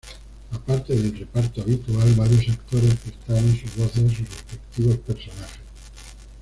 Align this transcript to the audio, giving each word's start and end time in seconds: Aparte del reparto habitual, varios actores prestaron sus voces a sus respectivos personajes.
Aparte 0.51 0.95
del 0.97 1.15
reparto 1.15 1.61
habitual, 1.61 2.15
varios 2.15 2.49
actores 2.49 2.95
prestaron 2.95 3.55
sus 3.55 3.75
voces 3.75 4.03
a 4.03 4.09
sus 4.09 4.19
respectivos 4.27 4.97
personajes. 4.97 5.59